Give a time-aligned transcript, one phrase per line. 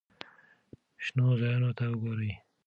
[1.03, 2.31] شنو ځایونو ته وګورئ.